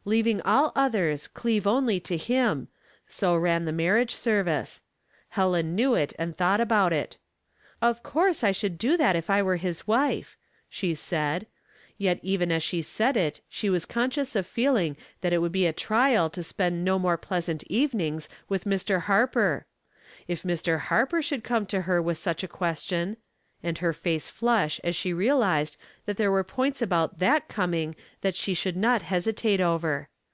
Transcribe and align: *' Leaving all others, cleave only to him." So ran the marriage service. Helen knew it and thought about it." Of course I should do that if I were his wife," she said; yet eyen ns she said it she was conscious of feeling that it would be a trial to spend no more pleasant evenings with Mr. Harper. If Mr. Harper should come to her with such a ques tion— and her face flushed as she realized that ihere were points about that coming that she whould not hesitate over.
*' 0.00 0.04
Leaving 0.06 0.40
all 0.46 0.72
others, 0.74 1.26
cleave 1.26 1.66
only 1.66 2.00
to 2.00 2.16
him." 2.16 2.68
So 3.06 3.36
ran 3.36 3.66
the 3.66 3.70
marriage 3.70 4.12
service. 4.14 4.80
Helen 5.28 5.74
knew 5.74 5.94
it 5.94 6.14
and 6.18 6.34
thought 6.34 6.58
about 6.58 6.94
it." 6.94 7.18
Of 7.82 8.02
course 8.02 8.42
I 8.42 8.50
should 8.50 8.78
do 8.78 8.96
that 8.96 9.14
if 9.14 9.28
I 9.28 9.42
were 9.42 9.58
his 9.58 9.86
wife," 9.86 10.38
she 10.70 10.94
said; 10.94 11.46
yet 11.98 12.18
eyen 12.24 12.50
ns 12.50 12.62
she 12.62 12.80
said 12.80 13.14
it 13.14 13.42
she 13.46 13.68
was 13.68 13.84
conscious 13.84 14.34
of 14.34 14.46
feeling 14.46 14.96
that 15.20 15.34
it 15.34 15.38
would 15.42 15.52
be 15.52 15.66
a 15.66 15.72
trial 15.74 16.30
to 16.30 16.42
spend 16.42 16.82
no 16.82 16.98
more 16.98 17.18
pleasant 17.18 17.62
evenings 17.64 18.26
with 18.48 18.64
Mr. 18.64 19.02
Harper. 19.02 19.66
If 20.26 20.44
Mr. 20.44 20.78
Harper 20.80 21.20
should 21.20 21.44
come 21.44 21.66
to 21.66 21.82
her 21.82 22.00
with 22.00 22.16
such 22.16 22.42
a 22.42 22.48
ques 22.48 22.80
tion— 22.84 23.18
and 23.70 23.76
her 23.76 23.92
face 23.92 24.30
flushed 24.30 24.80
as 24.82 24.96
she 24.96 25.12
realized 25.12 25.76
that 26.06 26.16
ihere 26.16 26.30
were 26.32 26.42
points 26.42 26.80
about 26.80 27.18
that 27.18 27.46
coming 27.46 27.94
that 28.22 28.34
she 28.34 28.54
whould 28.54 28.74
not 28.74 29.02
hesitate 29.02 29.60
over. 29.60 30.08